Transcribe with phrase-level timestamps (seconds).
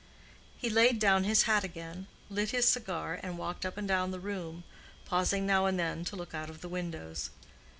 [0.57, 4.19] He laid down his hat again, lit his cigar, and walked up and down the
[4.19, 4.63] room,
[5.05, 7.29] pausing now and then to look out of the windows.